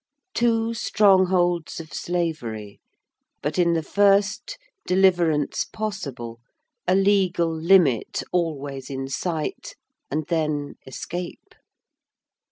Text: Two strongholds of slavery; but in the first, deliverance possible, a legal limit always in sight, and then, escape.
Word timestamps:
Two 0.33 0.73
strongholds 0.73 1.79
of 1.79 1.93
slavery; 1.93 2.79
but 3.43 3.59
in 3.59 3.73
the 3.73 3.83
first, 3.83 4.57
deliverance 4.87 5.63
possible, 5.63 6.39
a 6.87 6.95
legal 6.95 7.53
limit 7.53 8.23
always 8.31 8.89
in 8.89 9.07
sight, 9.07 9.75
and 10.09 10.25
then, 10.25 10.73
escape. 10.87 11.53